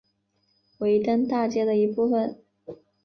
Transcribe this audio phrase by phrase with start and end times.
[0.79, 2.41] 维登大街的一部分。